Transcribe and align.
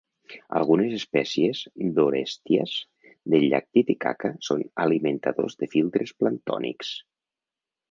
Algunes 0.59 0.93
espècies 0.99 1.59
d'"Orestias" 1.97 2.73
del 3.35 3.45
llac 3.53 3.69
Titicaca 3.79 4.33
són 4.49 4.65
alimentadors 4.87 5.61
de 5.63 5.71
filtres 5.77 6.17
planctònics. 6.25 6.93